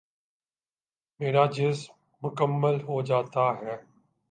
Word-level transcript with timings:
میرا 1.19 1.45
جسم 1.45 1.91
مکمل 2.23 2.75
ہو 2.81 3.01
جاتا 3.01 3.45
ہے۔ 3.61 3.75